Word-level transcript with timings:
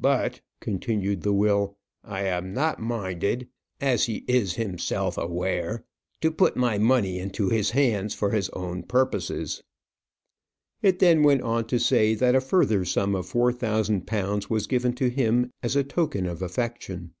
"But," 0.00 0.40
continued 0.60 1.22
the 1.22 1.32
will, 1.32 1.76
"I 2.02 2.22
am 2.24 2.52
not 2.52 2.80
minded, 2.82 3.48
as 3.80 4.06
he 4.06 4.24
is 4.26 4.54
himself 4.54 5.16
aware, 5.16 5.84
to 6.20 6.32
put 6.32 6.56
my 6.56 6.78
money 6.78 7.20
into 7.20 7.48
his 7.48 7.70
hands 7.70 8.12
for 8.12 8.30
his 8.32 8.48
own 8.54 8.82
purposes." 8.82 9.62
It 10.82 10.98
then 10.98 11.22
went 11.22 11.42
on 11.42 11.68
to 11.68 11.78
say, 11.78 12.16
that 12.16 12.34
a 12.34 12.40
further 12.40 12.84
sum 12.84 13.14
of 13.14 13.26
four 13.28 13.52
thousand 13.52 14.04
pounds 14.04 14.50
was 14.50 14.66
given 14.66 14.94
to 14.94 15.08
him 15.08 15.52
as 15.62 15.76
a 15.76 15.84
token 15.84 16.26
of 16.26 16.42
affection. 16.42 17.14